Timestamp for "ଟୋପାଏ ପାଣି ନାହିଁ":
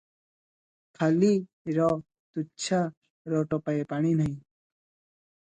3.53-4.35